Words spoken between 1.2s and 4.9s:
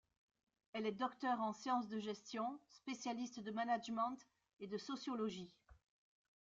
en Sciences de Gestion, spécialiste de management et de